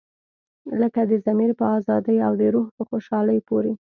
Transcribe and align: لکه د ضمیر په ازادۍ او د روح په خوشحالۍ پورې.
لکه 0.81 1.01
د 1.09 1.11
ضمیر 1.25 1.51
په 1.59 1.65
ازادۍ 1.77 2.17
او 2.27 2.33
د 2.41 2.43
روح 2.53 2.67
په 2.77 2.83
خوشحالۍ 2.89 3.39
پورې. 3.49 3.71